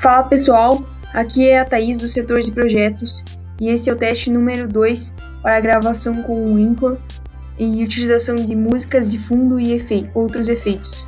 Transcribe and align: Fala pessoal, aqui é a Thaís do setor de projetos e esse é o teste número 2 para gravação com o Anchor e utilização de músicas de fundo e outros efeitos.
Fala 0.00 0.24
pessoal, 0.24 0.86
aqui 1.12 1.48
é 1.48 1.60
a 1.60 1.64
Thaís 1.64 1.98
do 1.98 2.08
setor 2.08 2.40
de 2.40 2.52
projetos 2.52 3.22
e 3.60 3.68
esse 3.68 3.90
é 3.90 3.92
o 3.92 3.96
teste 3.96 4.30
número 4.30 4.68
2 4.68 5.12
para 5.42 5.60
gravação 5.60 6.22
com 6.22 6.52
o 6.52 6.56
Anchor 6.56 6.98
e 7.58 7.82
utilização 7.82 8.36
de 8.36 8.54
músicas 8.54 9.10
de 9.10 9.18
fundo 9.18 9.58
e 9.58 9.76
outros 10.14 10.48
efeitos. 10.48 11.06